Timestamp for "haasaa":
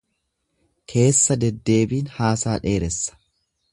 2.17-2.57